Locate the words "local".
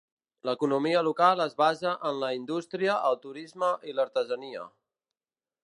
1.07-1.43